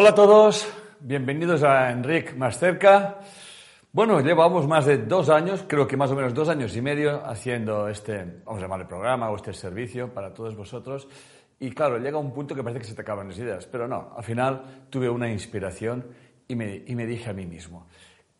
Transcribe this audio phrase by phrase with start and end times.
[0.00, 0.64] Hola a todos,
[1.00, 3.18] bienvenidos a Enric Más Cerca.
[3.90, 7.26] Bueno, llevamos más de dos años, creo que más o menos dos años y medio,
[7.26, 11.08] haciendo este, vamos a llamarle programa o este servicio para todos vosotros.
[11.58, 14.12] Y claro, llega un punto que parece que se te acaban las ideas, pero no,
[14.16, 16.06] al final tuve una inspiración
[16.46, 17.88] y me, y me dije a mí mismo,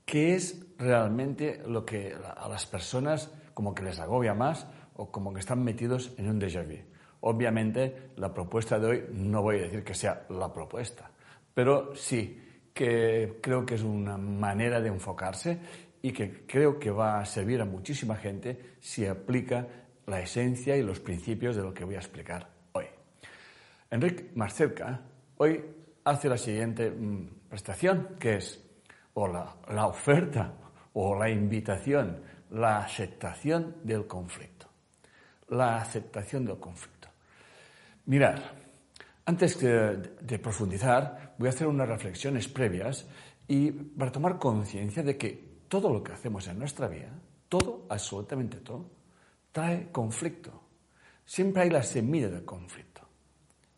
[0.04, 5.34] ¿qué es realmente lo que a las personas como que les agobia más o como
[5.34, 6.78] que están metidos en un déjà vu?
[7.22, 11.10] Obviamente, la propuesta de hoy no voy a decir que sea la propuesta
[11.58, 12.40] pero sí
[12.72, 15.58] que creo que es una manera de enfocarse
[16.00, 19.66] y que creo que va a servir a muchísima gente si aplica
[20.06, 22.84] la esencia y los principios de lo que voy a explicar hoy.
[23.90, 25.00] Enrique Marcerca
[25.38, 25.60] hoy
[26.04, 28.64] hace la siguiente mm, prestación, que es
[29.14, 30.52] o la, la oferta
[30.92, 32.22] o la invitación,
[32.52, 34.68] la aceptación del conflicto.
[35.48, 37.08] La aceptación del conflicto.
[38.06, 38.38] Mirad,
[39.28, 43.06] antes de, profundizar, voy a hacer unas reflexiones previas
[43.46, 47.12] y para tomar conciencia de que todo lo que hacemos en nuestra vida,
[47.46, 48.90] todo, absolutamente todo,
[49.52, 50.62] trae conflicto.
[51.26, 53.02] Siempre hay la semilla del conflicto.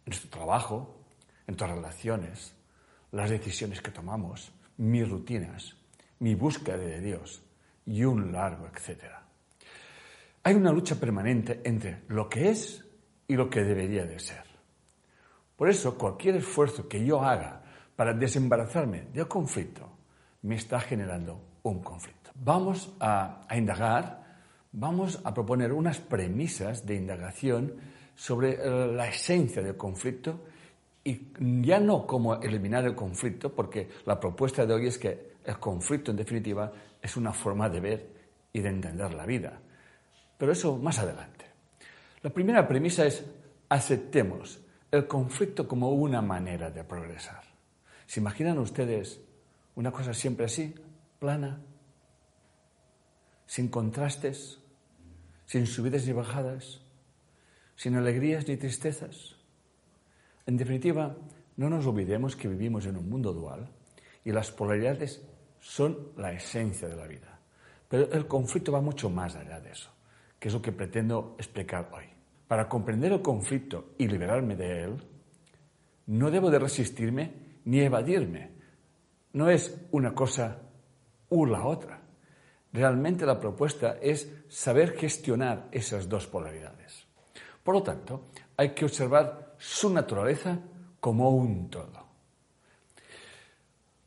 [0.07, 1.01] En nuestro trabajo,
[1.41, 2.55] en nuestras relaciones,
[3.11, 5.75] las decisiones que tomamos, mis rutinas,
[6.21, 7.43] mi búsqueda de Dios
[7.87, 9.27] y un largo etcétera.
[10.45, 12.85] Hay una lucha permanente entre lo que es
[13.27, 14.50] y lo que debería de ser.
[15.61, 17.61] Por eso, cualquier esfuerzo que yo haga
[17.95, 19.87] para desembarazarme del conflicto
[20.41, 22.31] me está generando un conflicto.
[22.35, 24.25] Vamos a, indagar,
[24.73, 27.75] vamos a proponer unas premisas de indagación
[28.15, 30.41] sobre eh, la esencia del conflicto
[31.05, 31.29] y
[31.61, 36.11] ya no cómo eliminar el conflicto, porque la propuesta de hoy es que el conflicto,
[36.11, 36.73] en definitiva,
[37.03, 38.09] es una forma de ver
[38.51, 39.61] y de entender la vida.
[40.39, 41.45] Pero eso más adelante.
[42.23, 43.23] La primera premisa es
[43.69, 44.61] aceptemos
[44.91, 47.43] el conflicto como una manera de progresar.
[48.07, 49.21] ¿Se imaginan ustedes
[49.77, 50.75] una cosa siempre así,
[51.19, 51.61] plana,
[53.47, 54.59] sin contrastes,
[55.47, 56.81] sin subidas y bajadas,
[57.77, 59.37] sin alegrías ni tristezas?
[60.47, 61.17] En definitiva,
[61.57, 63.69] no nos olvidemos que vivimos en un mundo dual
[64.25, 65.23] y las polaridades
[65.61, 67.39] son la esencia de la vida.
[67.89, 69.91] Pero el conflicto va mucho más allá de eso,
[70.39, 72.20] que es lo que pretendo explicar hoy.
[72.51, 74.97] Para comprender el conflicto y liberarme de él,
[76.07, 77.33] no debo de resistirme
[77.67, 78.51] ni evadirme.
[79.35, 80.59] No es una cosa
[81.29, 82.03] u la otra.
[82.73, 87.07] Realmente la propuesta es saber gestionar esas dos polaridades.
[87.63, 90.59] Por lo tanto, hay que observar su naturaleza
[90.99, 92.05] como un todo.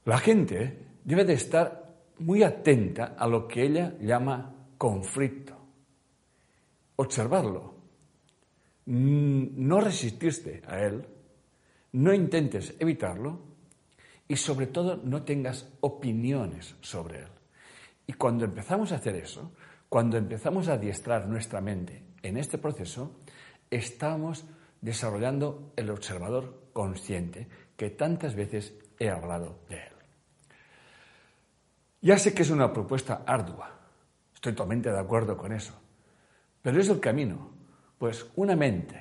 [0.04, 5.56] La gente debe de estar muy atenta a lo que ella llama conflicto.
[6.98, 7.73] Observarlo,
[8.86, 11.06] no resistirte a él,
[11.94, 13.40] no intentes evitarlo
[14.28, 17.30] y sobre todo no tengas opiniones sobre él.
[18.08, 19.54] Y cuando empezamos a hacer eso,
[19.88, 23.22] cuando empezamos a adiestrar nuestra mente en este proceso,
[23.70, 24.46] estamos
[24.82, 29.94] desarrollando el observador consciente que tantas veces he hablado de él.
[32.02, 33.80] Ya sé que es una propuesta ardua,
[34.34, 35.74] estoy totalmente de acuerdo con eso,
[36.62, 37.53] pero es el camino
[38.04, 39.00] pues una mente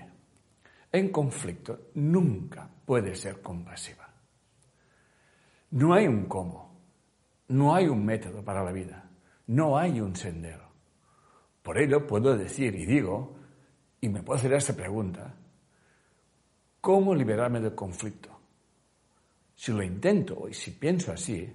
[0.92, 4.08] en conflicto nunca puede ser compasiva.
[5.72, 6.78] No hay un cómo,
[7.48, 9.10] no hay un método para la vida,
[9.48, 10.68] no hay un sendero.
[11.64, 13.34] Por ello puedo decir y digo,
[14.00, 15.34] y me puedo hacer esta pregunta,
[16.80, 18.30] ¿cómo liberarme del conflicto?
[19.56, 21.52] Si lo intento y si pienso así,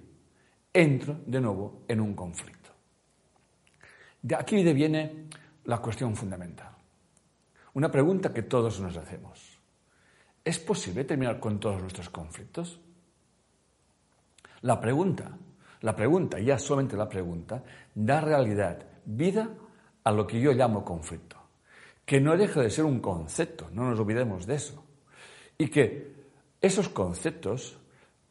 [0.70, 2.68] entro de nuevo en un conflicto.
[4.20, 5.30] De aquí viene
[5.64, 6.77] la cuestión fundamental.
[7.74, 9.58] Una pregunta que todos nos hacemos.
[10.44, 12.80] ¿Es posible terminar con todos nuestros conflictos?
[14.62, 15.36] La pregunta,
[15.82, 17.62] la pregunta, ya solamente la pregunta,
[17.94, 19.48] da realidad, vida
[20.04, 21.36] a lo que yo llamo conflicto.
[22.04, 24.84] Que no deja de ser un concepto, no nos olvidemos de eso.
[25.58, 26.14] Y que
[26.60, 27.78] esos conceptos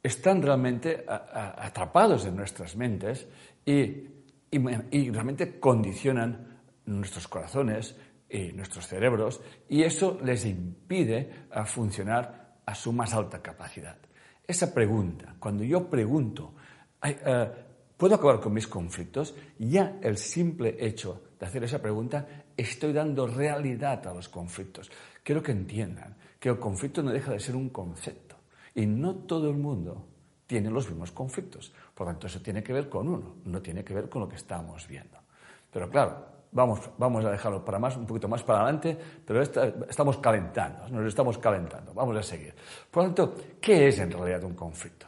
[0.01, 3.28] están realmente atrapados en nuestras mentes
[3.66, 4.07] y,
[4.51, 7.95] y realmente condicionan nuestros corazones,
[8.30, 13.98] y nuestros cerebros y eso les impide a funcionar a su más alta capacidad.
[14.46, 16.54] esa pregunta, cuando yo pregunto,
[17.04, 17.52] eh,
[17.96, 19.36] ¿puedo acabar con mis conflictos?
[19.60, 24.90] Ya el simple hecho de hacer esa pregunta, estoy dando realidad a los conflictos.
[25.24, 28.36] Quiero que entiendan que el conflicto no deja de ser un concepto
[28.76, 30.08] y no todo el mundo
[30.46, 31.74] tiene los mismos conflictos.
[31.94, 34.38] Por tanto, eso tiene que ver con uno, no tiene que ver con lo que
[34.38, 35.18] estamos viendo.
[35.72, 40.18] Pero claro, vamos, vamos a dejarlo para más, un poquito más para adelante, pero estamos
[40.18, 42.54] calentando, nos estamos calentando, vamos a seguir.
[42.90, 45.08] Por lo tanto, ¿qué es en realidad un conflicto?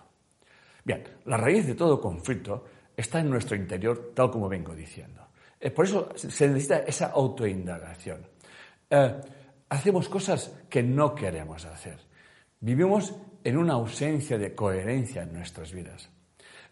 [0.83, 2.65] Bien, la raíz de todo conflicto
[2.95, 5.27] está en nuestro interior, tal como vengo diciendo.
[5.59, 8.25] Eh, por eso se necesita esa autoindagación.
[8.89, 9.15] Eh,
[9.69, 12.00] hacemos cosas que no queremos hacer.
[12.59, 13.13] Vivimos
[13.44, 16.09] en una ausencia de coherencia en nuestras vidas.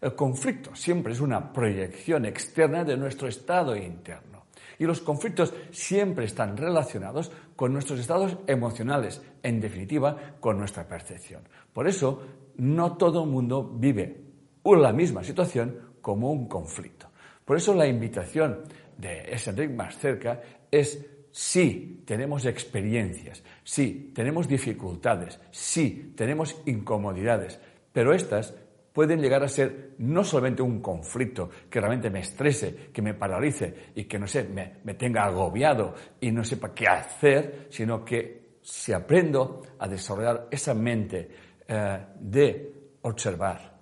[0.00, 4.37] El conflicto siempre es una proyección externa de nuestro estado interno.
[4.78, 11.42] Y los conflictos siempre están relacionados con nuestros estados emocionales, en definitiva, con nuestra percepción.
[11.72, 12.22] Por eso,
[12.58, 14.28] no todo el mundo vive
[14.76, 17.08] la misma situación como un conflicto.
[17.44, 18.64] Por eso la invitación
[18.96, 20.40] de Es Enrique más cerca
[20.70, 27.58] es sí, tenemos experiencias, sí, tenemos dificultades, sí, tenemos incomodidades,
[27.92, 28.54] pero estas
[28.98, 33.92] pueden llegar a ser no solamente un conflicto que realmente me estrese, que me paralice
[33.94, 38.92] y que, no sé, me, tenga agobiado y no sepa qué hacer, sino que si
[38.92, 41.30] aprendo a desarrollar esa mente
[41.68, 43.78] eh, de observar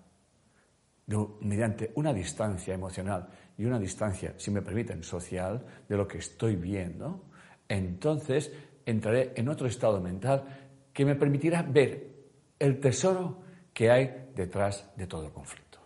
[1.41, 3.27] mediante una distancia emocional
[3.57, 7.25] y una distancia, si me permiten, social de lo que estoy viendo,
[7.67, 8.53] entonces
[8.85, 10.45] entraré en otro estado mental
[10.93, 12.07] que me permitirá ver
[12.59, 13.41] el tesoro
[13.73, 15.79] que hay detrás de todo conflicto.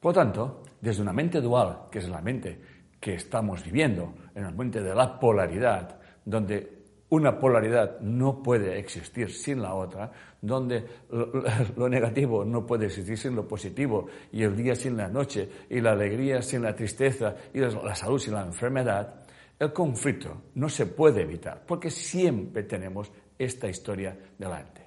[0.00, 2.58] Por lo tanto, desde una mente dual, que es la mente
[2.98, 6.80] que estamos viviendo, en el mente de la polaridad, donde
[7.10, 10.10] una polaridad no puede existir sin la otra,
[10.40, 10.84] donde
[11.76, 15.80] lo, negativo no puede existir sin lo positivo, y el día sin la noche, y
[15.80, 19.24] la alegría sin la tristeza, y la salud sin la enfermedad,
[19.58, 24.79] el conflicto no se puede evitar, porque siempre tenemos esta historia delante.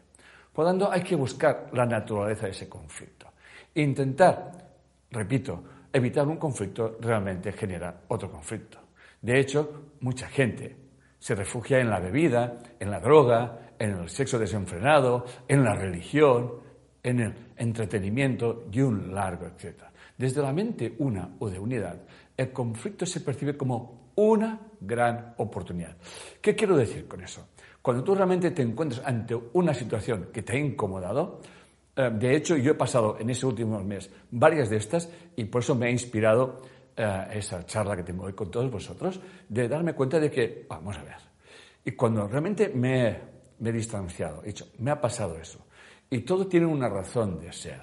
[0.53, 3.27] Por tanto, hay que buscar la naturaleza de ese conflicto.
[3.75, 4.51] Intentar,
[5.09, 8.77] repito, evitar un conflicto realmente genera otro conflicto.
[9.21, 10.75] De hecho, mucha gente
[11.17, 16.51] se refugia en la bebida, en la droga, en el sexo desenfrenado, en la religión,
[17.01, 19.91] en el entretenimiento y un largo etcétera.
[20.17, 22.01] Desde la mente una o de unidad,
[22.38, 25.95] el conflicto se percibe como una gran oportunidad.
[26.41, 27.47] ¿Qué quiero decir con eso?
[27.83, 31.41] Cuando tú realmente te encuentras ante una situación que te ha incomodado,
[31.94, 35.62] eh, de hecho yo he pasado en ese último mes varias de estas y por
[35.62, 36.62] eso me ha inspirado
[36.95, 39.19] eh, esa charla que tengo hoy con todos vosotros,
[39.50, 41.18] de darme cuenta de que, vamos a ver,
[41.83, 43.19] y cuando realmente me,
[43.59, 45.59] me he distanciado, he dicho, me ha pasado eso,
[46.09, 47.81] y todo tiene una razón de ser.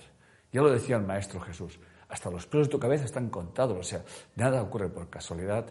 [0.50, 3.82] Ya lo decía el Maestro Jesús, hasta los pelos de tu cabeza están contados, o
[3.82, 4.02] sea,
[4.34, 5.66] nada ocurre por casualidad.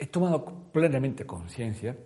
[0.00, 1.96] he tomado plenamente conciencia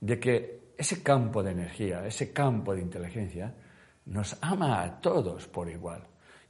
[0.00, 3.54] de que ese campo de energía, ese campo de inteligencia,
[4.06, 6.02] nos ama a todos por igual.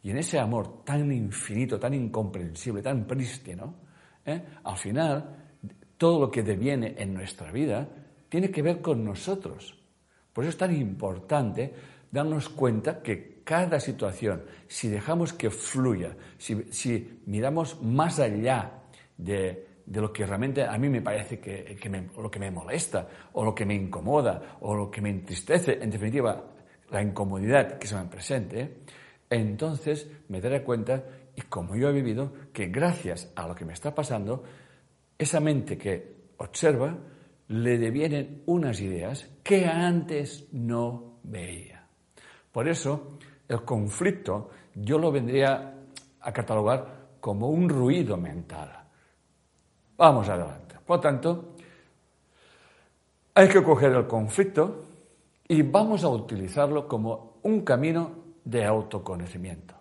[0.03, 3.75] Y en ese amor tan infinito, tan incomprensible, tan prístino,
[4.25, 4.43] ¿eh?
[4.65, 5.37] al final,
[5.97, 7.89] todo lo que deviene en nuestra vida
[8.29, 9.79] tiene que ver con nosotros.
[10.33, 11.73] Por eso es tan importante
[12.11, 18.83] darnos cuenta que cada situación, si dejamos que fluya, si miramos más allá
[19.17, 21.77] de, de lo que realmente a mí me parece que,
[22.17, 25.91] lo que me molesta, o lo que me incomoda, o lo que me entristece, en
[25.91, 26.43] definitiva,
[26.91, 28.79] la incomodidad que se me presente,
[29.29, 31.05] entonces me daré cuenta,
[31.37, 34.45] y como yo he vivido, que gracias a lo que me está pasando,
[35.19, 36.97] esa mente que observa
[37.49, 41.87] le devienen unas ideas que antes no veía.
[42.51, 45.75] Por eso, el conflicto yo lo vendría
[46.21, 48.84] a catalogar como un ruido mental
[49.97, 50.77] Vamos adelante.
[50.85, 51.55] Por tanto,
[53.35, 54.85] hay que coger el conflicto
[55.49, 59.75] y vamos a utilizarlo como un camino de autoconocimiento.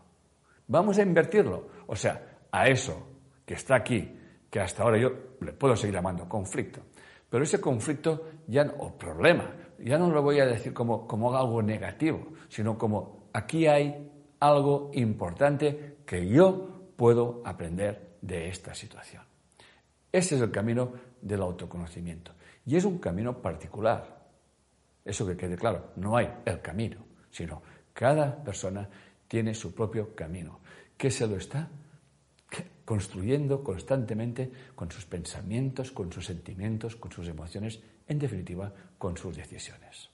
[0.67, 1.67] Vamos a invertirlo.
[1.87, 3.07] O sea, a eso
[3.45, 4.17] que está aquí,
[4.49, 5.09] que hasta ahora yo
[5.41, 6.81] le puedo seguir llamando conflicto,
[7.29, 11.35] pero ese conflicto ya no, o problema, ya no lo voy a decir como, como
[11.35, 19.32] algo negativo, sino como aquí hay algo importante que yo puedo aprender de esta situación.
[20.13, 22.33] Ese es el camino del autoconocimiento.
[22.67, 24.21] Y es un camino particular.
[25.03, 28.87] Eso que quede claro, no hay el camino, sino cada persona
[29.27, 30.59] tiene su propio camino,
[30.95, 31.67] que se lo está
[32.85, 39.35] construyendo constantemente con sus pensamientos, con sus sentimientos, con sus emociones, en definitiva, con sus
[39.35, 40.09] decisiones.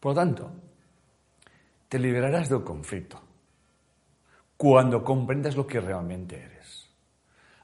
[0.00, 0.50] Por lo tanto,
[1.88, 3.20] te liberarás del conflicto
[4.56, 6.57] cuando comprendas lo que realmente eres.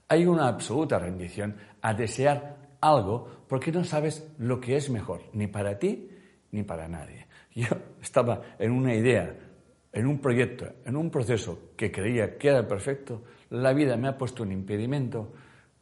[0.08, 5.46] Hay una absoluta rendición a desear algo porque no sabes lo que es mejor, ni
[5.46, 6.11] para ti
[6.52, 7.26] ni para nadie.
[7.54, 7.68] Yo
[8.00, 9.34] estaba en una idea,
[9.92, 14.18] en un proyecto, en un proceso que creía que era perfecto, la vida me ha
[14.18, 15.32] puesto un impedimento,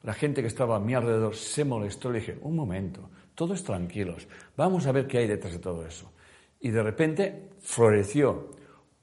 [0.02, 4.26] la gente que estaba a mi alrededor se molestó, le dije, un momento, todos tranquilos,
[4.56, 6.12] vamos a ver qué hay detrás de todo eso.
[6.60, 8.50] Y de repente floreció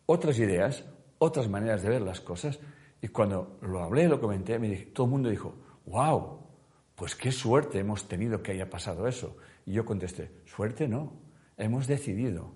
[0.06, 0.86] otras ideas,
[1.18, 2.60] otras maneras de ver las cosas,
[3.02, 6.40] y cuando lo hablé, lo comenté, me dije, todo el mundo dijo, wow,
[6.96, 9.38] pues qué suerte hemos tenido que haya pasado eso.
[9.66, 11.14] Y yo contesté, suerte no,
[11.58, 12.54] hemos decidido,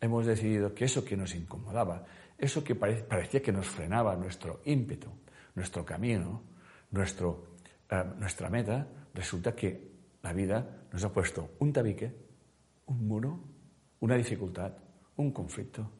[0.00, 2.04] hemos decidido que eso que nos incomodaba,
[2.38, 5.10] eso que parecía que nos frenaba nuestro ímpetu,
[5.54, 6.42] nuestro camino,
[6.90, 7.56] nuestro,
[7.90, 9.90] eh, nuestra meta, resulta que
[10.22, 12.14] la vida nos ha puesto un tabique,
[12.86, 13.40] un muro,
[14.00, 14.72] una dificultad,
[15.16, 15.90] un conflicto,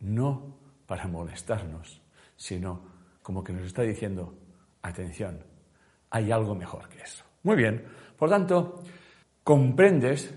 [0.00, 2.02] no para molestarnos,
[2.36, 2.93] sino
[3.24, 4.34] como que nos está diciendo,
[4.82, 5.42] atención,
[6.10, 7.24] hay algo mejor que eso.
[7.42, 7.82] Muy bien,
[8.18, 8.82] por tanto,
[9.42, 10.32] comprendes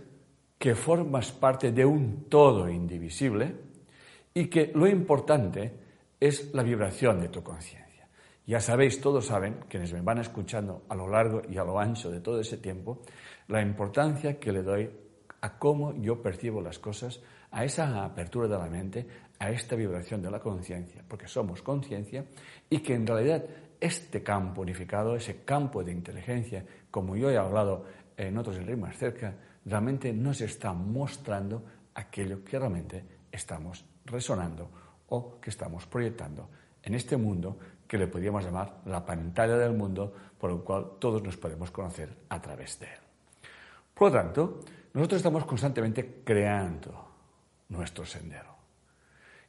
[0.58, 3.54] que formas parte de un todo indivisible
[4.34, 5.74] y que lo importante
[6.18, 8.08] es la vibración de tu conciencia.
[8.46, 12.10] Ya sabéis, todos saben, quienes me van escuchando a lo largo y a lo ancho
[12.10, 13.02] de todo ese tiempo,
[13.50, 14.90] la importancia que le doy
[15.42, 17.20] a cómo yo percibo las cosas,
[17.58, 19.08] a esa apertura de la mente,
[19.40, 22.24] a esta vibración de la conciencia, porque somos conciencia,
[22.70, 23.44] y que en realidad
[23.80, 27.86] este campo unificado, ese campo de inteligencia, como yo he hablado
[28.16, 29.34] en otros en más cerca,
[29.66, 31.64] realmente nos está mostrando
[31.96, 34.70] aquello que realmente estamos resonando
[35.10, 36.52] o que estamos proyectando
[36.84, 41.24] en este mundo que le podríamos llamar la pantalla del mundo por el cual todos
[41.24, 43.00] nos podemos conocer a través de él.
[43.96, 44.60] Por lo tanto,
[44.94, 47.07] nosotros estamos constantemente creando
[47.70, 48.56] nuestro sendero.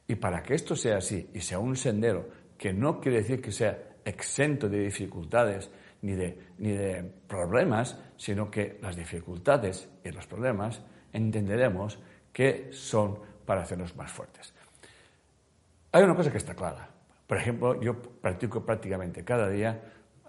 [0.07, 3.51] Y para que esto sea así y sea un sendero que no quiere decir que
[3.51, 5.69] sea exento de dificultades
[6.01, 10.81] ni de, ni de problemas, sino que las dificultades y los problemas
[11.13, 11.99] entenderemos
[12.33, 14.53] que son para hacernos más fuertes.
[15.91, 16.89] Hay una cosa que está clara.
[17.27, 19.79] Por ejemplo, yo practico prácticamente cada día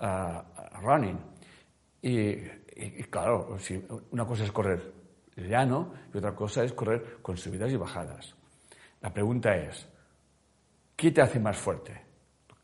[0.01, 1.19] uh, running
[2.03, 2.37] y
[2.83, 4.93] y, claro, si una cosa es correr
[5.49, 8.35] llano y otra cosa es correr con subidas y bajadas.
[9.01, 9.87] La pregunta es,
[10.97, 12.01] ¿qué te hace más fuerte?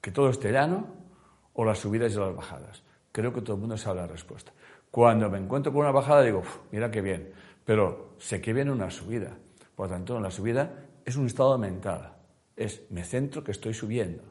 [0.01, 0.87] ¿Que todo esté llano
[1.55, 2.83] o las subidas y las bajadas?
[3.13, 4.53] Creo que todo el mundo sabe la respuesta.
[4.91, 7.33] Cuando me encuentro con una bajada digo, mira qué bien,
[7.65, 9.37] pero sé que viene una subida.
[9.75, 12.15] Por lo tanto, la subida es un estado mental.
[12.57, 14.23] Es, me centro que estoy subiendo.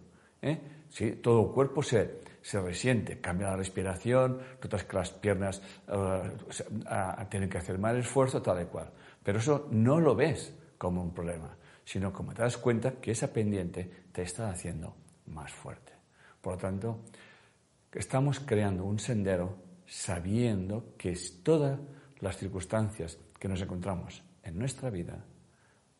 [0.41, 0.59] ¿eh?
[0.89, 1.11] ¿Sí?
[1.17, 7.49] Todo el cuerpo se, se resiente, cambia la respiración, notas que las piernas uh, tienen
[7.49, 8.91] que hacer más esfuerzo, tal y cual.
[9.23, 13.33] Pero eso no lo ves como un problema, sino como te das cuenta que esa
[13.33, 15.93] pendiente te está haciendo más fuerte.
[16.39, 17.05] Por lo tanto,
[17.91, 21.79] estamos creando un sendero sabiendo que todas
[22.19, 25.25] las circunstancias que nos encontramos en nuestra vida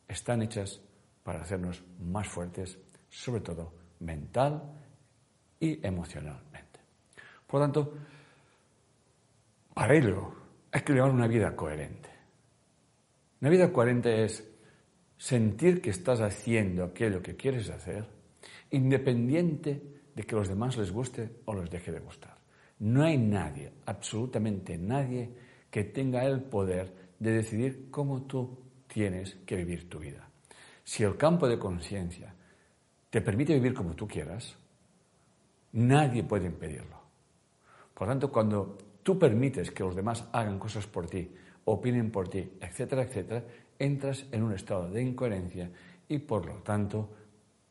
[0.08, 0.80] están hechas
[1.24, 2.78] para hacernos más fuertes,
[3.10, 4.85] sobre todo mental
[5.60, 6.80] y emocionalmente.
[7.48, 7.94] Por lo tanto,
[9.74, 10.34] para ello
[10.72, 12.10] hay que llevar una vida coherente.
[13.42, 14.48] Una vida coherente es
[15.18, 18.06] sentir que estás haciendo aquello que quieres hacer,
[18.72, 19.82] independiente
[20.16, 22.38] de que los demás les guste o les deje de gustar.
[22.80, 25.30] No hay nadie, absolutamente nadie,
[25.70, 28.58] que tenga el poder de decidir cómo tú
[28.88, 30.30] tienes que vivir tu vida.
[30.84, 32.34] Si el campo de conciencia
[33.10, 34.58] te permite vivir como tú quieras,
[35.76, 36.96] Nadie puede impedirlo.
[37.94, 41.30] Por tanto, cuando tú permites que los demás hagan cosas por ti,
[41.66, 43.44] opinen por ti, etcétera, etcétera,
[43.78, 45.70] entras en un estado de incoherencia
[46.08, 47.10] y, por lo tanto,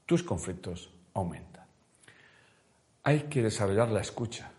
[0.04, 1.64] tus conflictos aumentan.
[3.04, 4.50] Hay que desarrollar la escucha,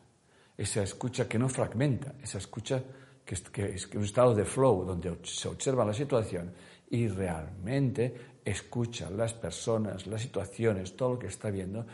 [0.57, 2.81] esa escucha que no fragmenta, esa escucha
[3.25, 3.35] que,
[3.75, 6.53] es un estado de flow, donde se observa la situación
[6.89, 11.85] y realmente escucha las personas, las situaciones, todo lo que está viendo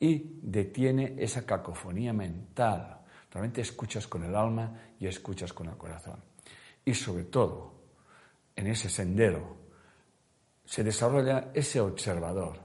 [0.00, 3.00] y detiene esa cacofonía mental.
[3.30, 6.20] Realmente escuchas con el alma y escuchas con el corazón.
[6.84, 7.72] Y sobre todo,
[8.54, 9.56] en ese sendero
[10.64, 12.58] se desarrolla ese observador,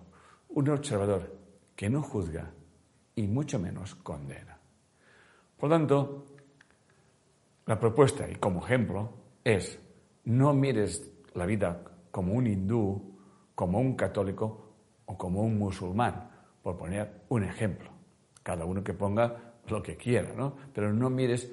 [0.49, 1.37] un observador
[1.75, 2.51] que no juzga
[3.15, 4.57] y mucho menos condena.
[5.57, 6.25] Por tanto,
[7.65, 9.79] la propuesta, y como ejemplo, es
[10.25, 13.17] no mires la vida como un hindú,
[13.55, 14.73] como un católico
[15.05, 16.28] o como un musulmán,
[16.69, 17.89] por poner un ejemplo.
[18.43, 20.55] Cada uno que ponga lo que quiera, ¿no?
[20.71, 21.51] Pero no mires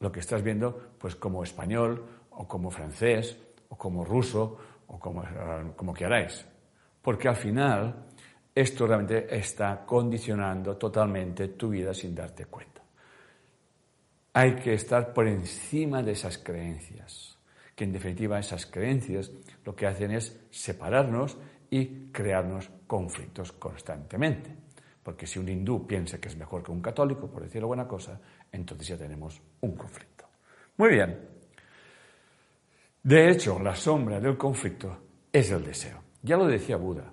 [0.00, 3.36] lo que estás viendo pues como español o como francés
[3.68, 5.22] o como ruso o como,
[5.76, 6.44] como queráis.
[7.00, 8.06] Porque al final
[8.52, 12.82] esto realmente está condicionando totalmente tu vida sin darte cuenta.
[14.32, 17.38] Hay que estar por encima de esas creencias,
[17.76, 19.30] que en definitiva esas creencias
[19.64, 21.38] lo que hacen es separarnos
[21.70, 24.54] y crearnos conflictos constantemente.
[25.02, 28.20] Porque si un hindú piensa que es mejor que un católico, por decirlo buena cosa,
[28.52, 30.26] entonces ya tenemos un conflicto.
[30.76, 31.28] Muy bien.
[33.02, 34.98] De hecho, la sombra del conflicto
[35.32, 36.02] es el deseo.
[36.22, 37.12] Ya lo decía Buda.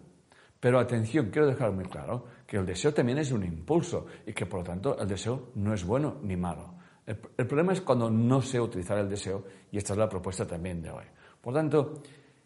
[0.60, 4.46] Pero atención, quiero dejar muy claro que el deseo también es un impulso y que
[4.46, 6.76] por lo tanto el deseo no es bueno ni malo.
[7.06, 10.82] El, problema es cuando no sé utilizar el deseo y esta es la propuesta también
[10.82, 11.04] de hoy.
[11.40, 12.02] Por lo tanto,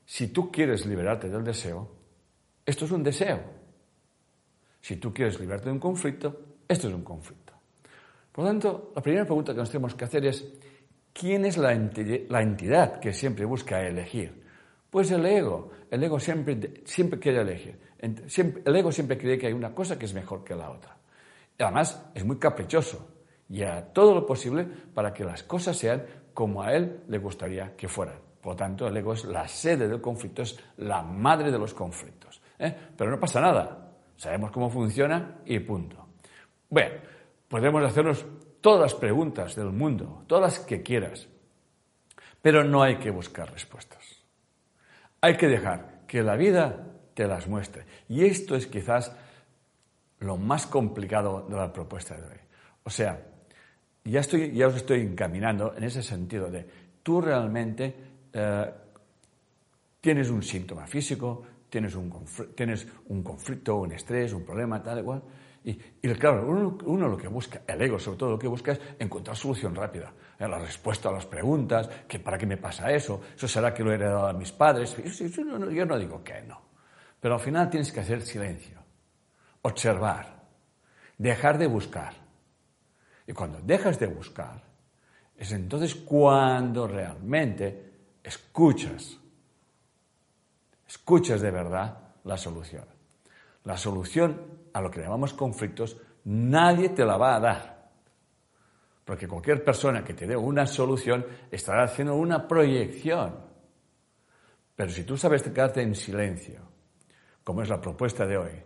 [0.05, 1.98] si tú quieres liberarte del deseo,
[2.65, 3.39] esto es un deseo.
[4.81, 7.53] Si tú quieres liberarte de un conflicto, esto es un conflicto.
[8.31, 10.45] Por lo tanto, la primera pregunta que nos tenemos que hacer es,
[11.13, 14.43] ¿quién es la, entidad que siempre busca elegir?
[14.89, 15.71] Pues el ego.
[15.89, 17.79] El ego siempre, siempre quiere elegir.
[17.99, 20.95] el ego siempre cree que hay una cosa que es mejor que la otra.
[21.57, 23.09] Y además, es muy caprichoso
[23.49, 27.75] y hará todo lo posible para que las cosas sean como a él le gustaría
[27.75, 28.15] que fueran.
[28.41, 31.73] Por lo tanto, el ego es la sede del conflicto, es la madre de los
[31.73, 32.41] conflictos.
[32.59, 32.75] ¿Eh?
[32.95, 33.93] Pero no pasa nada.
[34.15, 36.07] Sabemos cómo funciona y punto.
[36.69, 36.95] Bueno,
[37.47, 38.25] podemos hacernos
[38.61, 41.27] todas las preguntas del mundo, todas las que quieras,
[42.41, 44.23] pero no hay que buscar respuestas.
[45.21, 47.85] Hay que dejar que la vida te las muestre.
[48.07, 49.15] Y esto es quizás
[50.19, 52.39] lo más complicado de la propuesta de hoy.
[52.83, 53.21] O sea,
[54.03, 56.65] ya, estoy, ya os estoy encaminando en ese sentido de
[57.03, 57.95] tú realmente
[58.33, 58.71] eh,
[60.01, 65.21] tienes un síntoma físico, tienes un, tienes un conflicto, un estrés, un problema, tal igual.
[65.63, 65.71] Y,
[66.01, 69.35] y claro, uno, lo que busca, el ego sobre todo lo que busca es encontrar
[69.35, 70.47] solución rápida, ¿eh?
[70.47, 73.91] la respuesta a las preguntas, que para qué me pasa eso, eso será que lo
[73.91, 74.95] he heredado a mis padres.
[74.97, 76.61] Yo, yo no digo que no,
[77.19, 78.79] pero al final tienes que hacer silencio,
[79.61, 80.43] observar,
[81.17, 82.13] dejar de buscar.
[83.27, 84.63] Y cuando dejas de buscar,
[85.37, 87.91] es entonces cuando realmente
[88.23, 89.19] escuchas
[90.89, 92.85] escuchas de verdad la solución.
[93.63, 97.89] La solución a lo que llamamos conflictos nadie te la va a dar.
[99.05, 103.35] Porque cualquier persona que te dé una solución estará haciendo una proyección.
[104.75, 106.61] Pero si tú sabes quedarte en silencio,
[107.43, 108.63] como es la propuesta de hoy,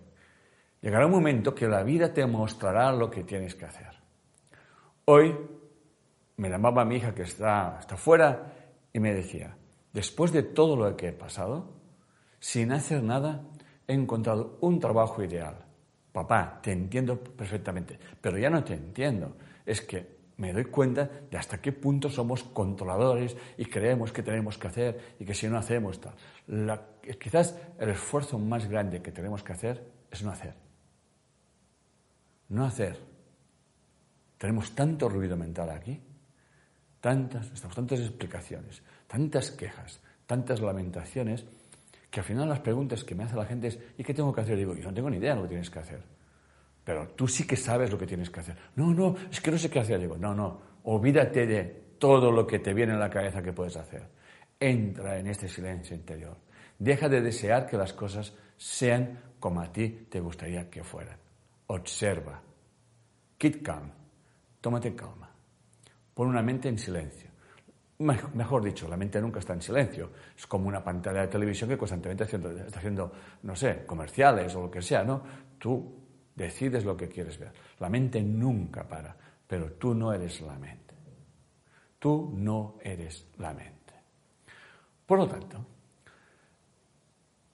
[0.81, 3.91] llegará un momento que la vida te mostrará lo que tienes que hacer.
[5.05, 5.35] Hoy
[6.37, 8.53] me llamaba mi hija que está, está fuera
[8.93, 9.57] y me decía,
[9.91, 11.82] después de todo lo que he pasado,
[12.43, 13.41] sin hacer nada,
[13.87, 15.63] he encontrado un trabajo ideal.
[16.11, 19.37] Papá, te entiendo perfectamente, pero ya no te entiendo.
[19.65, 24.57] Es que me doy cuenta de hasta qué punto somos controladores y creemos que tenemos
[24.57, 26.15] que hacer y que si no hacemos tal.
[27.17, 30.53] quizás el esfuerzo más grande que tenemos que hacer es no hacer.
[32.49, 32.99] No hacer.
[34.37, 35.97] Tenemos tanto ruido mental aquí,
[36.99, 41.45] tantas, tantas explicaciones, tantas quejas, tantas lamentaciones
[42.13, 44.41] que al final las preguntas que me hace la gente es, ¿y qué tengo que
[44.41, 44.55] hacer?
[44.55, 46.03] Digo, yo no tengo ni idea de lo que tienes que hacer.
[46.83, 48.55] Pero tú sí que sabes lo que tienes que hacer.
[48.75, 49.99] No, no, es que no sé qué hacer.
[49.99, 51.63] Digo, no, no, olvídate de
[51.97, 54.07] todo lo que te viene en la cabeza que puedes hacer.
[54.59, 56.37] Entra en este silencio interior.
[56.77, 61.17] Deja de desear que las cosas sean como a ti te gustaría que fueran.
[61.65, 62.39] Observa.
[63.39, 63.89] Keep calm.
[64.61, 65.31] Tómate calma.
[66.13, 67.32] Pon una mente en silencio
[68.03, 70.11] mejor dicho, la mente nunca está en silencio.
[70.37, 73.11] Es como una pantalla de televisión que constantemente está haciendo,
[73.43, 75.23] no sé, comerciales o lo que sea, ¿no?
[75.57, 76.03] Tú
[76.35, 77.51] decides lo que quieres ver.
[77.79, 79.15] La mente nunca para,
[79.47, 80.93] pero tú no eres la mente.
[81.99, 83.93] Tú no eres la mente.
[85.05, 85.65] Por lo tanto,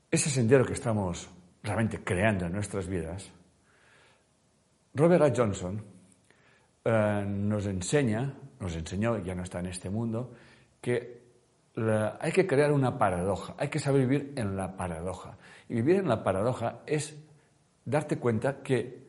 [0.10, 1.30] ese sendero que estamos
[1.62, 3.32] realmente creando en nuestras vidas,
[4.94, 5.34] Robert A.
[5.36, 5.99] Johnson
[6.90, 10.34] eh, nos enseña nos enseñó, ya no está en este mundo,
[10.82, 11.20] que
[12.20, 15.38] hay que crear una paradoja, hay que saber vivir en la paradoja.
[15.70, 17.16] Y vivir en la paradoja es
[17.86, 19.08] darte cuenta que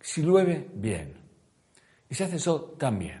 [0.00, 1.14] si llueve, bien.
[2.08, 3.20] Y si hace sol, también.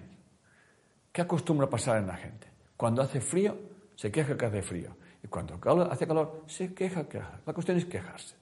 [1.10, 2.46] ¿Qué acostumbra pasar en la gente?
[2.76, 3.58] Cuando hace frío,
[3.96, 4.96] se queja que hace frío.
[5.24, 5.58] Y cuando
[5.90, 8.36] hace calor, se queja que La cuestión es quejarse.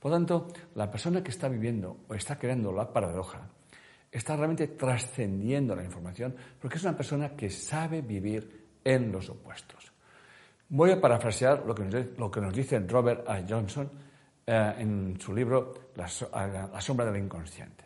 [0.00, 3.48] Por lo tanto, la persona que está viviendo o está creando la paradoja
[4.12, 9.90] está realmente trascendiendo la información porque es una persona que sabe vivir en los opuestos.
[10.68, 13.42] Voy a parafrasear lo que nos, dice Robert A.
[13.48, 13.90] Johnson
[14.46, 16.08] eh, en su libro la,
[16.72, 17.84] la sombra del inconsciente.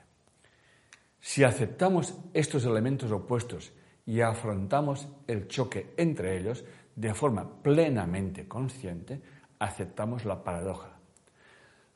[1.21, 3.73] Si aceptamos estos elementos opuestos
[4.05, 9.21] y afrontamos el choque entre ellos de forma plenamente consciente,
[9.59, 10.91] aceptamos la paradoja.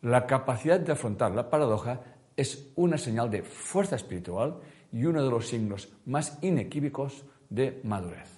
[0.03, 2.01] La capacidad de afrontar la paradoja
[2.37, 4.61] es una señal de fuerza espiritual
[4.93, 8.29] y uno de los signos más inequívocos de madurez.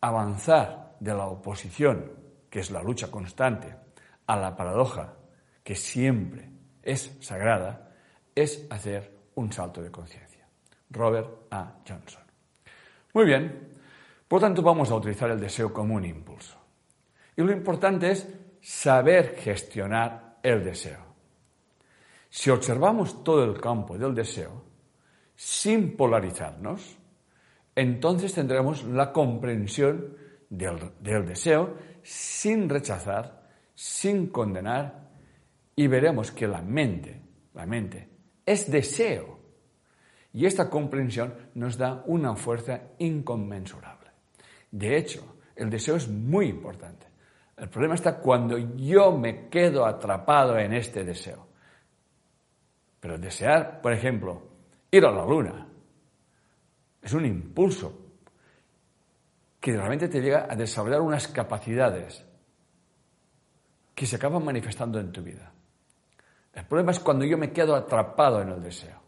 [0.00, 2.12] Avanzar de la oposición,
[2.50, 3.74] que es la lucha constante,
[4.26, 5.14] a la paradoja,
[5.62, 6.50] que siempre
[6.82, 7.92] es sagrada,
[8.34, 10.46] es hacer un salto de conciencia.
[10.90, 11.80] Robert A.
[11.86, 12.22] Johnson.
[13.12, 13.76] Muy bien,
[14.28, 16.58] por tanto vamos a utilizar el deseo como un impulso.
[17.36, 18.26] Y lo importante es
[18.60, 21.05] saber gestionar el deseo.
[22.36, 24.62] Si observamos todo el campo del deseo,
[25.34, 26.98] sin polarizarnos,
[27.74, 30.14] entonces tendremos la comprensión
[30.50, 35.08] del, deseo sin rechazar, sin condenar,
[35.74, 37.22] y veremos que la mente,
[37.54, 38.06] la mente,
[38.44, 39.40] es deseo.
[40.34, 44.10] Y esta comprensión nos da una fuerza inconmensurable.
[44.70, 47.06] De hecho, el deseo es muy importante.
[47.56, 51.45] El problema está cuando yo me quedo atrapado en este deseo.
[53.00, 54.42] Pero desear, por ejemplo,
[54.90, 55.66] ir a la luna
[57.02, 58.06] es un impulso
[59.60, 62.24] que realmente te llega a desarrollar unas capacidades
[63.94, 65.52] que se acaban manifestando en tu vida.
[66.52, 69.00] El problema es cuando yo me quedo atrapado en el deseo.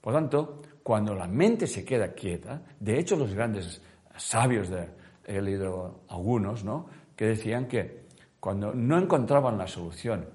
[0.00, 3.80] Por tanto, cuando la mente se queda quieta, de hecho los grandes
[4.16, 4.88] sabios de,
[5.24, 6.88] he leído algunos, ¿no?
[7.14, 8.06] que decían que
[8.40, 10.28] cuando no encontraban la solución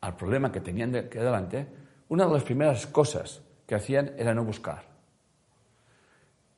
[0.00, 1.68] al problema que tenían que delante,
[2.12, 4.84] una de las primeras cosas que hacían era no buscar.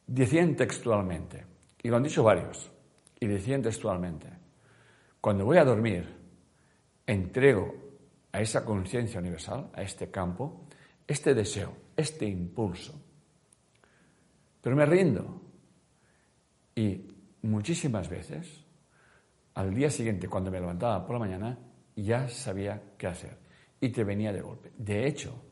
[0.04, 1.46] Decían textualmente,
[1.80, 2.72] y lo han dicho varios,
[3.20, 4.26] y decían textualmente,
[5.20, 6.12] cuando voy a dormir,
[7.06, 7.72] entrego
[8.32, 10.66] a esa conciencia universal, a este campo,
[11.06, 13.00] este deseo, este impulso.
[14.60, 15.40] Pero me rindo.
[16.74, 17.00] Y
[17.42, 18.64] muchísimas veces
[19.54, 21.56] al día siguiente, cuando me levantaba por la mañana,
[21.94, 23.43] ya sabía qué hacer
[23.80, 24.72] y te venía de golpe.
[24.76, 25.42] De hecho,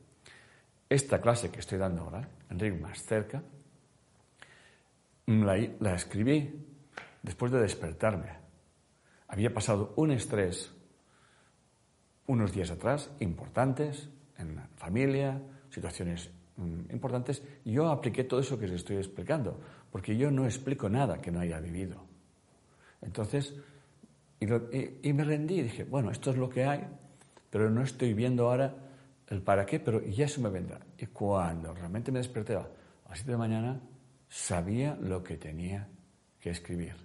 [0.89, 3.43] esta clase que estoy dando ahora, Enrique más cerca,
[5.27, 6.67] la, escribí
[7.23, 8.29] después de despertarme.
[9.29, 10.73] Había pasado un estrés
[12.27, 14.09] unos días atrás, importantes,
[14.39, 19.59] en familia, situaciones mm, importantes, y yo apliqué todo eso que os estoy explicando,
[19.91, 22.05] porque yo no explico nada que no haya vivido.
[23.01, 23.55] Entonces,
[24.41, 26.85] y, me rendí y dije, bueno, esto es lo que hay,
[27.53, 28.75] pero no estoy viendo ahora
[29.29, 30.81] el para qué, pero ya eso me vendrá.
[30.97, 33.81] Y cuando realmente me desperté a las 7 de la mañana,
[34.27, 35.87] sabía lo que tenía
[36.41, 36.97] que escribir.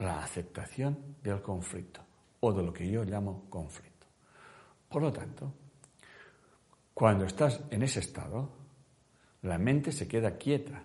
[0.00, 2.00] La aceptación del conflicto,
[2.40, 4.08] o de lo que yo llamo conflicto.
[4.88, 5.52] Por lo tanto,
[6.92, 8.50] cuando estás en ese estado,
[9.42, 10.82] la mente se queda quieta,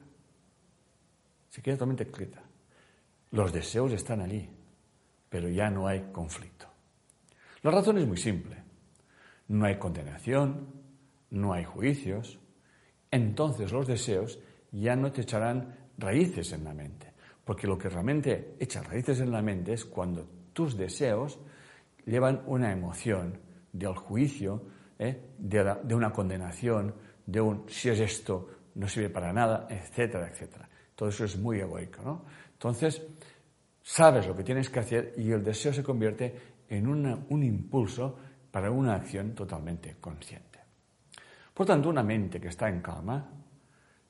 [1.50, 2.43] se queda totalmente quieta.
[3.32, 4.47] Los deseos están allí,
[5.30, 6.70] pero ya no hay conflicto.
[7.63, 8.58] La razón es muy simple.
[9.47, 10.67] No hay condenación,
[11.30, 12.39] no hay juicios,
[13.12, 14.39] entonces los deseos
[14.71, 19.32] ya no te echarán raíces en la mente, porque lo que realmente echa raíces en
[19.32, 21.39] la mente es cuando tus deseos
[22.06, 23.38] llevan una emoción
[23.71, 24.63] del juicio,
[24.97, 25.30] ¿eh?
[25.38, 26.95] de, de, una condenación,
[27.26, 30.69] de un si es esto, no sirve para nada, etcétera, etcétera.
[30.95, 32.26] Todo eso es muy egoico, ¿no?
[32.54, 33.02] Entonces,
[33.82, 38.17] sabes lo que tienes que hacer y el deseo se convierte en un impulso
[38.49, 40.60] para una acción totalmente consciente.
[41.53, 43.29] Por tanto, una mente que está en calma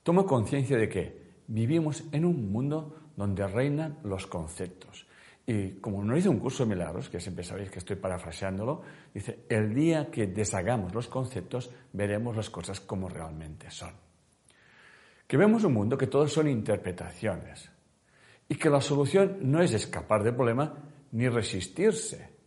[0.03, 5.07] toma conciencia de que vivimos en un mundo donde reinan los conceptos.
[5.45, 9.45] Y como no hice un curso de milagros, que siempre sabéis que estoy parafraseándolo, dice,
[9.49, 13.91] el día que deshagamos los conceptos, veremos las cosas como realmente son.
[15.27, 17.71] Que vemos un mundo que todos son interpretaciones,
[18.47, 20.77] y que la solución no es escapar del problema
[21.13, 22.40] ni resistirse.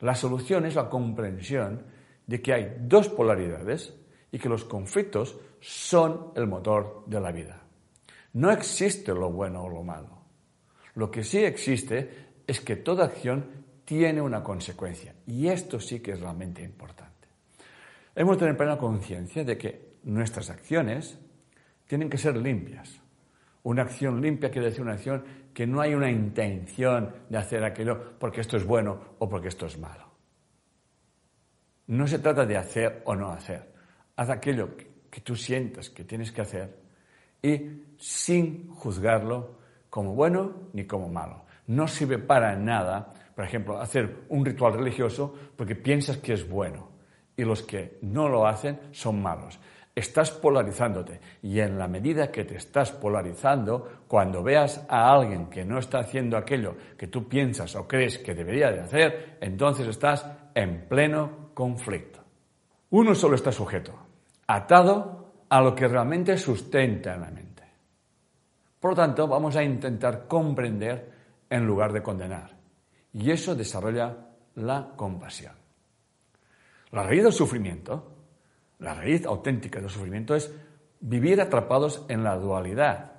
[0.00, 1.84] La solución es la comprensión
[2.26, 3.94] de que hay dos polaridades
[4.32, 7.62] y que los conflictos son el motor de la vida.
[8.32, 10.20] No existe lo bueno o lo malo.
[10.94, 16.12] Lo que sí existe es que toda acción tiene una consecuencia y esto sí que
[16.12, 17.28] es realmente importante.
[18.14, 21.18] Hemos de tener plena conciencia de que nuestras acciones
[21.86, 23.00] tienen que ser limpias.
[23.62, 28.18] Una acción limpia quiere decir una acción que no hay una intención de hacer aquello
[28.18, 30.10] porque esto es bueno o porque esto es malo.
[31.88, 33.72] No se trata de hacer o no hacer.
[34.16, 34.76] Haz aquello
[35.10, 36.78] que tú sientas que tienes que hacer
[37.42, 39.58] y sin juzgarlo
[39.88, 41.44] como bueno ni como malo.
[41.66, 46.88] No sirve para nada, por ejemplo, hacer un ritual religioso porque piensas que es bueno
[47.36, 49.58] y los que no lo hacen son malos.
[49.94, 55.64] Estás polarizándote y en la medida que te estás polarizando, cuando veas a alguien que
[55.64, 60.26] no está haciendo aquello que tú piensas o crees que debería de hacer, entonces estás
[60.54, 62.20] en pleno conflicto.
[62.90, 63.92] Uno solo está sujeto,
[64.46, 67.64] atado a lo que realmente sustenta en la mente.
[68.78, 71.12] Por lo tanto, vamos a intentar comprender
[71.50, 72.56] en lugar de condenar.
[73.12, 74.16] Y eso desarrolla
[74.54, 75.54] la compasión.
[76.92, 78.19] La raíz del sufrimiento,
[78.80, 80.52] la raíz auténtica del sufrimiento es
[81.00, 83.12] vivir atrapados en la dualidad.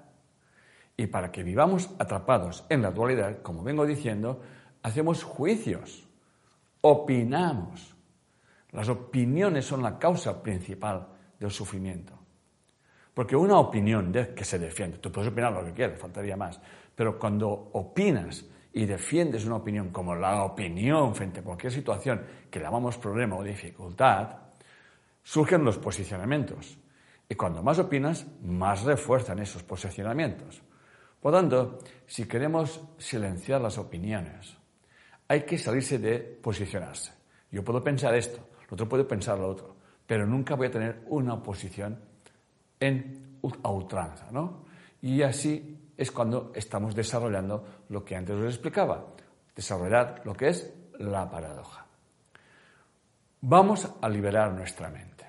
[0.98, 4.42] Y para que vivamos atrapados en la dualidad, como vengo diciendo,
[4.84, 6.08] hacemos juicios,
[6.82, 7.96] opinamos.
[8.72, 11.08] Las opiniones son la causa principal
[11.40, 12.14] del sufrimiento.
[13.14, 16.60] Porque una opinión de que se defiende, tú puedes opinar lo que quieras, faltaría más,
[16.96, 22.60] pero cuando opinas y defiendes una opinión como la opinión frente a cualquier situación que
[22.60, 24.41] llamamos problema o dificultad,
[25.24, 26.78] surgen los posicionamientos.
[27.28, 30.62] Y cuando más opinas, más refuerzan esos posicionamientos.
[31.22, 34.58] Por tanto, si queremos silenciar las opiniones,
[35.28, 37.14] hay que salirse de posicionarse.
[37.52, 41.04] Yo puedo pensar esto, el otro puede pensar lo otro, pero nunca voy a tener
[41.08, 42.00] una posición
[42.80, 44.66] en a ultranza, ¿no?
[45.02, 49.14] Y así es cuando estamos desarrollando lo que antes os explicaba,
[49.56, 51.86] desarrollar lo que es la paradoja.
[53.42, 55.26] Vamos a liberar nuestra mente.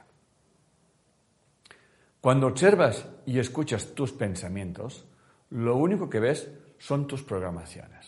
[2.21, 5.07] Cuando observas y escuchas tus pensamientos,
[5.51, 8.07] lo único que ves son tus programaciones.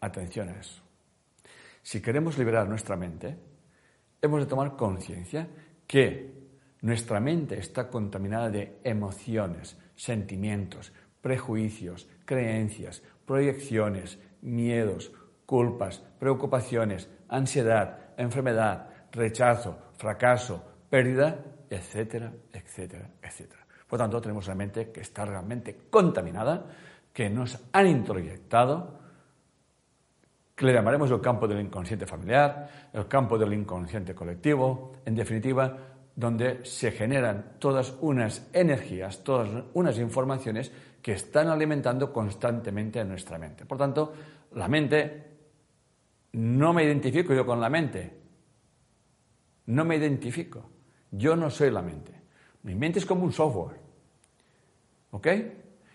[0.00, 0.82] Atención a eso.
[1.82, 3.36] Si queremos liberar nuestra mente,
[4.20, 5.48] hemos de tomar conciencia
[5.86, 6.32] que
[6.82, 15.10] nuestra mente está contaminada de emociones, sentimientos, prejuicios, creencias, proyecciones, miedos,
[15.46, 21.38] culpas, preocupaciones, ansiedad, enfermedad, rechazo, fracaso, pérdida,
[21.70, 23.66] etcétera, etcétera, etcétera.
[23.86, 26.64] Por tanto, tenemos una mente que está realmente contaminada,
[27.12, 28.98] que nos han introyectado,
[30.54, 35.76] que le llamaremos el campo del inconsciente familiar, el campo del inconsciente colectivo, en definitiva,
[36.14, 43.38] donde se generan todas unas energías, todas unas informaciones que están alimentando constantemente a nuestra
[43.38, 43.64] mente.
[43.66, 44.12] Por tanto,
[44.54, 45.24] la mente,
[46.32, 48.21] no me identifico yo con la mente,
[49.66, 50.62] no me identifico,
[51.10, 52.12] yo no soy la mente.
[52.62, 53.78] Mi mente es como un software,
[55.10, 55.28] ¿ok?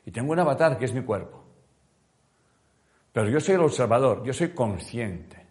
[0.06, 1.44] Y tengo un avatar que es mi cuerpo.
[3.12, 5.46] Pero yo soy el observador, yo soy consciente.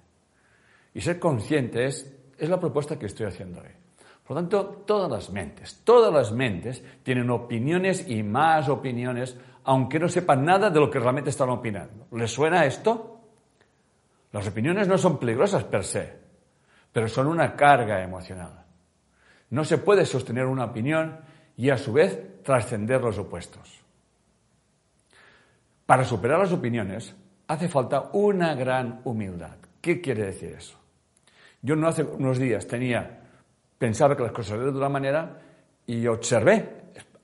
[0.94, 3.68] Y ser consciente es, es la propuesta que estoy haciendo hoy.
[4.26, 9.98] Por lo tanto, todas las mentes, todas las mentes tienen opiniones y más opiniones, aunque
[9.98, 12.08] no sepan nada de lo que realmente están opinando.
[12.12, 13.20] ¿Les suena esto?
[14.32, 16.25] Las opiniones no son peligrosas per se,
[16.96, 18.64] pero son una carga emocional.
[19.50, 21.20] No se puede sostener una opinión
[21.54, 23.84] y a su vez trascender los opuestos.
[25.84, 27.14] Para superar las opiniones
[27.48, 29.58] hace falta una gran humildad.
[29.78, 30.78] ¿Qué quiere decir eso?
[31.60, 33.20] Yo no hace unos días tenía
[33.76, 35.38] pensaba que las cosas eran de una manera
[35.86, 36.66] y observé,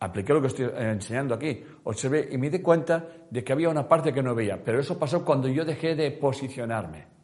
[0.00, 3.88] apliqué lo que estoy enseñando aquí, observé y me di cuenta de que había una
[3.88, 7.21] parte que no veía, pero eso pasó cuando yo dejé de posicionarme.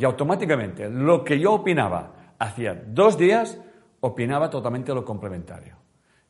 [0.00, 3.60] Y automáticamente lo que yo opinaba hacía dos días,
[4.00, 5.76] opinaba totalmente lo complementario.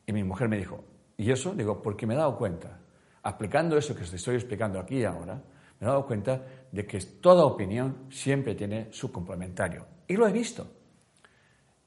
[0.05, 0.83] Y mi mujer me dijo,
[1.15, 1.53] ¿y eso?
[1.53, 2.81] Digo, porque me he dado cuenta,
[3.23, 5.35] aplicando eso que os estoy explicando aquí ahora,
[5.79, 9.85] me he dado cuenta de que toda opinión siempre tiene su complementario.
[10.05, 10.67] Y lo he visto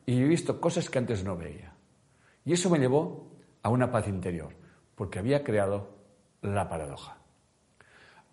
[0.06, 1.74] y he visto cosas que antes no veía.
[2.46, 3.30] Y eso me llevó
[3.62, 4.54] a una paz interior,
[4.94, 5.90] porque había creado
[6.40, 7.18] la paradoja.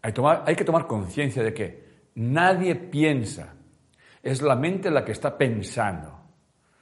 [0.02, 3.54] Hay, que tomar conciencia de que nadie piensa,
[4.22, 6.20] es la mente la que está pensando.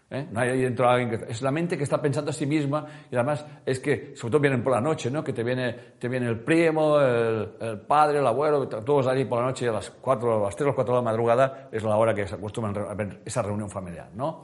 [0.09, 0.27] ¿eh?
[0.31, 2.85] No hay ahí dentro alguien que, es la mente que está pensando a sí misma
[3.11, 5.23] y además es que, sobre todo vienen por la noche, ¿no?
[5.23, 9.45] que te viene, te viene el primo, el, padre, el abuelo, todos allí por la
[9.45, 11.95] noche a las 4, a las 3 o las 4 de la madrugada es la
[11.95, 14.09] hora que se acostumbran a ver esa reunión familiar.
[14.13, 14.41] ¿no?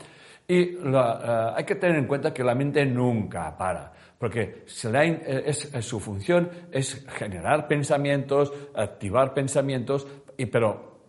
[0.48, 6.00] Y eh, hay que tener en cuenta que la mente nunca para, porque es, su
[6.00, 11.00] función es generar pensamientos, activar pensamientos, y, pero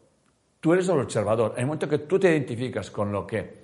[0.61, 1.53] tú eres el observador.
[1.55, 3.63] En el momento que tú te identificas con lo que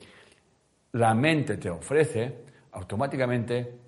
[0.93, 3.79] la mente te ofrece, automáticamente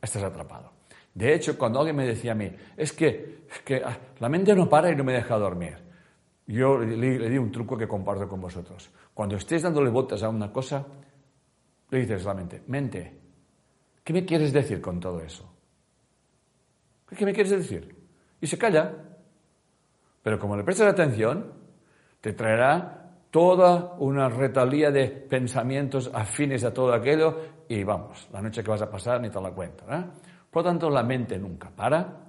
[0.00, 0.72] estás atrapado.
[1.14, 3.44] De hecho, cuando alguien me decía a mí, es que,
[3.84, 5.76] ah, la mente no para y no me deja dormir,
[6.46, 8.90] yo le, le di un truco que comparto con vosotros.
[9.14, 10.84] Cuando estés dándole vueltas a una cosa,
[11.90, 13.20] le dices a la mente, mente,
[14.02, 15.52] ¿qué me quieres decir con todo eso?
[17.16, 17.94] ¿Qué me quieres decir?
[18.40, 19.11] Y se calla.
[20.22, 21.52] Pero como le prestas atención,
[22.20, 28.62] te traerá toda una retalía de pensamientos afines a todo aquello y vamos, la noche
[28.62, 29.84] que vas a pasar ni te la cuento.
[29.90, 30.04] ¿eh?
[30.50, 32.22] Por lo tanto, la mente nunca para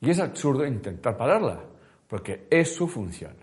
[0.00, 1.60] y es absurdo intentar pararla,
[2.06, 3.34] porque es su función.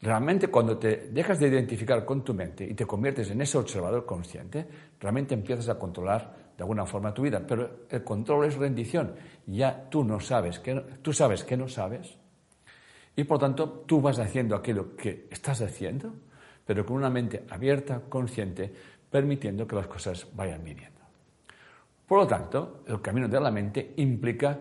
[0.00, 4.06] Realmente cuando te dejas de identificar con tu mente y te conviertes en ese observador
[4.06, 4.66] consciente,
[5.00, 7.42] realmente empiezas a controlar de alguna forma tu vida.
[7.44, 9.14] Pero el control es rendición.
[9.46, 12.17] Ya tú no sabes que tú sabes que no sabes
[13.18, 16.14] y por tanto tú vas haciendo aquello que estás haciendo,
[16.64, 18.72] pero con una mente abierta, consciente,
[19.10, 21.00] permitiendo que las cosas vayan viniendo.
[22.06, 24.56] Por lo tanto, el camino de la mente implica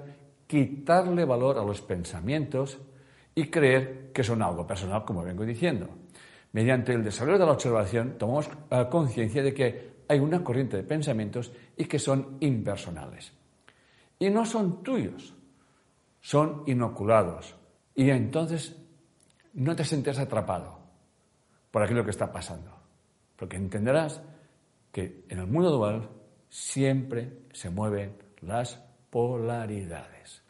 [0.47, 2.79] quitarle valor a los pensamientos
[3.35, 5.87] y creer que son algo personal, como vengo diciendo.
[6.53, 10.83] Mediante el desarrollo de la observación tomamos eh, conciencia de que hay una corriente de
[10.83, 13.31] pensamientos y que son impersonales.
[14.17, 15.35] Y no son tuyos,
[16.21, 17.56] son inoculados.
[17.97, 18.75] Y entonces
[19.53, 20.77] no te sientes atrapado
[21.71, 22.71] por aquello que está pasando.
[23.35, 24.21] Porque entenderás
[24.91, 26.07] que en el mundo dual
[26.47, 28.79] siempre se mueven las
[29.09, 30.43] polaridades.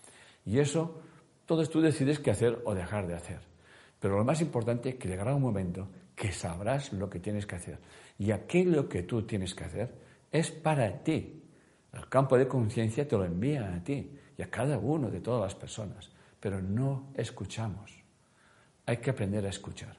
[0.46, 1.02] Y eso
[1.40, 3.40] entonces tú decides qué hacer o dejar de hacer.
[3.98, 7.56] Pero lo más importante es que llegará un momento que sabrás lo que tienes que
[7.56, 7.80] hacer.
[8.20, 9.96] Y aquello que tú tienes que hacer
[10.30, 11.42] es para ti.
[11.94, 15.42] El campo de conciencia te lo envía a ti y a cada uno de todas
[15.44, 16.12] las personas.
[16.40, 18.04] Pero no escuchamos.
[18.86, 19.96] Hay que aprender a escuchar.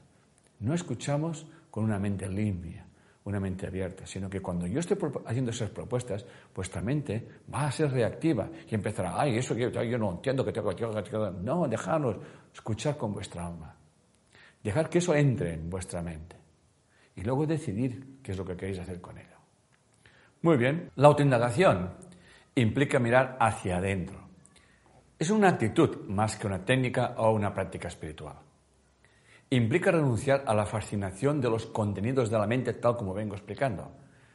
[0.60, 2.88] No escuchamos con una mente limpia
[3.28, 4.96] una mente abierta, sino que cuando yo estoy
[5.26, 6.24] haciendo esas propuestas,
[6.54, 10.50] vuestra mente va a ser reactiva y empezará, ay, eso yo, yo no entiendo que
[10.50, 10.86] tengo que...
[11.42, 12.16] No, dejarnos
[12.54, 13.76] escuchar con vuestra alma.
[14.62, 16.36] Dejar que eso entre en vuestra mente.
[17.16, 19.36] Y luego decidir qué es lo que queréis hacer con ello.
[20.40, 21.90] Muy bien, la autoindagación
[22.54, 24.27] implica mirar hacia adentro.
[25.18, 28.36] Es una actitud más que una técnica o una práctica espiritual
[29.50, 33.90] implica renunciar a la fascinación de los contenidos de la mente tal como vengo explicando.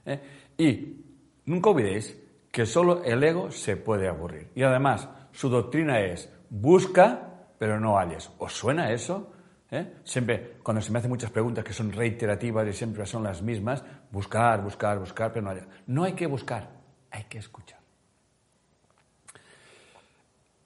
[0.05, 0.19] ¿eh?
[0.57, 1.05] Y
[1.45, 2.19] nunca olvidéis
[2.51, 4.49] que solo el ego se puede aburrir.
[4.55, 8.29] Y además, su doctrina es busca, pero no halles.
[8.37, 9.31] ¿Os suena eso?
[9.71, 9.97] ¿Eh?
[10.03, 13.83] Siempre, cuando se me hacen muchas preguntas que son reiterativas y siempre son las mismas,
[14.11, 15.67] buscar, buscar, buscar, pero no hallar.
[15.87, 16.69] No hay que buscar,
[17.09, 17.82] hay que escuchar.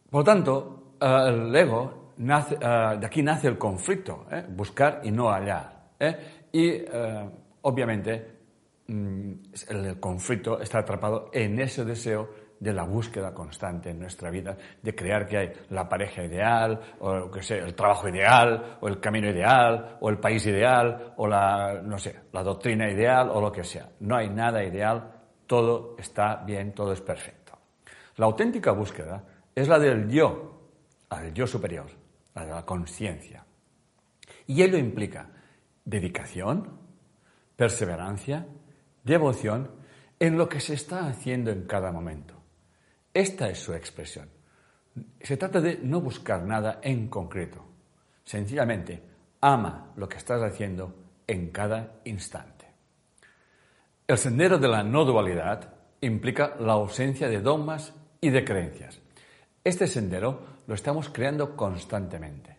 [0.10, 4.43] Por lo tanto, eh, el ego Ah, de aquí nace el conflicto, ¿eh?
[4.50, 5.91] buscar y no hallar.
[6.00, 6.17] ¿eh?
[6.52, 7.30] Y eh,
[7.62, 8.38] obviamente
[8.88, 9.32] mm,
[9.70, 14.96] el conflicto está atrapado en ese deseo de la búsqueda constante en nuestra vida, de
[14.96, 19.30] crear que hay la pareja ideal, o que sé, el trabajo ideal, o el camino
[19.30, 23.63] ideal, o el país ideal, o la, no sé, la doctrina ideal, o lo que
[23.63, 23.88] sea.
[24.00, 25.08] No hay nada ideal,
[25.46, 27.60] todo está bien, todo es perfecto.
[28.15, 29.24] La auténtica búsqueda
[29.58, 30.70] es la del yo,
[31.10, 31.88] la del yo superior,
[32.36, 33.43] la de la conciencia.
[34.46, 35.32] Y ello implica
[35.84, 36.80] dedicación,
[37.56, 38.46] perseverancia,
[39.04, 39.72] devoción
[40.20, 42.36] en lo que se está haciendo en cada momento.
[43.12, 44.30] Esta es su expresión.
[45.20, 47.65] Se trata de no buscar nada en concreto.
[48.24, 49.02] Sencillamente,
[49.41, 50.93] ama lo que estás haciendo
[51.26, 52.67] en cada instante.
[54.06, 59.02] El sendero de la no dualidad implica la ausencia de dogmas y de creencias.
[59.67, 62.56] Este sendero lo estamos creando constantemente.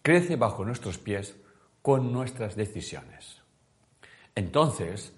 [0.00, 1.34] Crece bajo nuestros pies
[1.82, 3.42] con nuestras decisiones.
[4.36, 5.12] Entonces,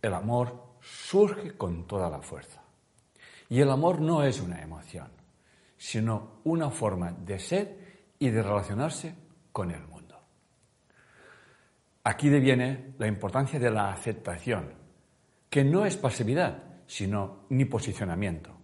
[0.00, 2.62] el amor surge con toda la fuerza.
[3.50, 5.08] Y el amor no es una emoción,
[5.76, 7.76] sino una forma de ser
[8.18, 9.14] y de relacionarse
[9.52, 10.18] con el mundo.
[12.04, 14.72] Aquí deviene la importancia de la aceptación,
[15.50, 18.56] que no es pasividad, sino ni posicionamiento.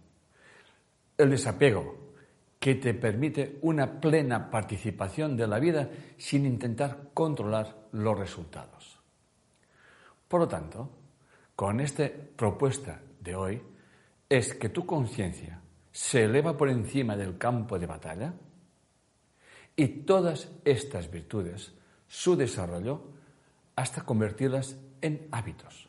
[1.19, 1.98] El desapego,
[2.59, 8.99] que te permite una plena participación de la vida sin intentar controlar los resultados.
[10.27, 10.89] Por lo tanto,
[11.55, 13.61] con esta propuesta de hoy
[14.27, 18.33] es que tu conciencia se eleva por encima del campo de batalla
[19.75, 21.73] y todas estas virtudes,
[22.07, 23.01] su desarrollo,
[23.75, 25.87] hasta convertirlas en hábitos,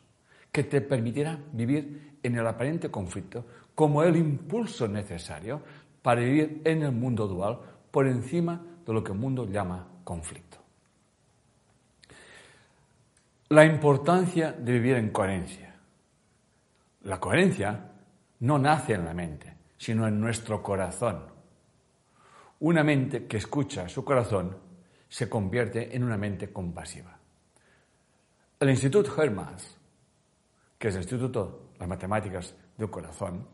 [0.51, 5.61] que te permitirán vivir en el aparente conflicto como el impulso necesario
[6.01, 7.59] para vivir en el mundo dual
[7.91, 10.57] por encima de lo que el mundo llama conflicto.
[13.49, 15.75] La importancia de vivir en coherencia.
[17.03, 17.91] La coherencia
[18.39, 21.25] no nace en la mente, sino en nuestro corazón.
[22.59, 24.55] Una mente que escucha su corazón
[25.09, 27.17] se convierte en una mente compasiva.
[28.59, 29.77] El Instituto Hermas,
[30.77, 33.45] que es el Instituto de las Matemáticas del Corazón,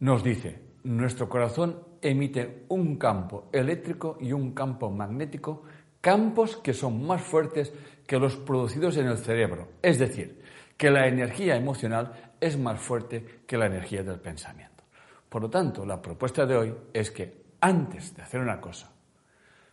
[0.00, 5.64] nos dice, nuestro corazón emite un campo eléctrico y un campo magnético
[6.00, 7.72] campos que son más fuertes
[8.06, 9.68] que los producidos en el cerebro.
[9.82, 10.40] Es decir,
[10.76, 14.84] que la energía emocional es más fuerte que la energía del pensamiento.
[15.28, 18.88] Por lo tanto, la propuesta de hoy es que antes de hacer una cosa,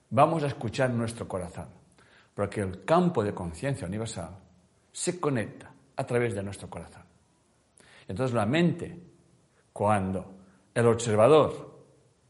[0.10, 1.68] vamos a escuchar nuestro corazón,
[2.34, 4.36] porque el campo de conciencia universal
[4.92, 7.04] se conecta a través de nuestro corazón.
[8.08, 9.00] Entonces la mente,
[9.72, 10.43] cuando
[10.74, 11.86] el observador,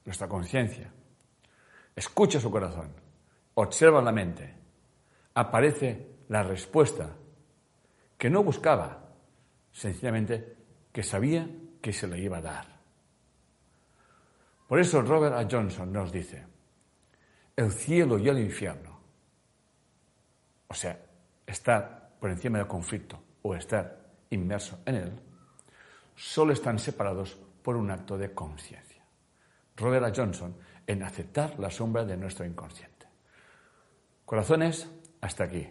[0.06, 0.92] nuestra conciencia,
[1.96, 2.90] escucha su corazón,
[3.56, 4.54] observa la mente,
[5.36, 7.10] aparece la respuesta
[8.18, 9.10] que no buscaba,
[9.72, 10.58] sencillamente
[10.92, 11.48] que sabía
[11.82, 12.68] que se le iba a dar.
[14.68, 15.48] Por eso Robert A.
[15.50, 16.46] Johnson nos dice,
[17.56, 19.00] el cielo y el infierno,
[20.68, 21.00] o sea,
[21.46, 25.12] estar por encima del conflicto o estar inmerso en él,
[26.16, 29.04] solo están separados por un acto de conciencia.
[29.76, 30.14] Robert A.
[30.16, 30.56] Johnson
[30.86, 33.08] en aceptar la sombra de nuestro inconsciente.
[34.26, 34.90] Corazones,
[35.22, 35.68] hasta aquí.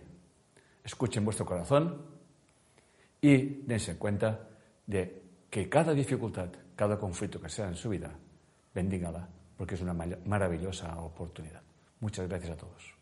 [0.82, 2.07] Escuchen vuestro corazón
[3.20, 4.49] y dense cuenta
[4.86, 8.11] de que cada dificultad, cada conflicto que sea en su vida,
[8.74, 11.62] bendígala porque es una maravillosa oportunidad.
[12.01, 13.01] Muchas gracias a todos.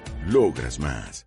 [0.27, 1.25] Logras más.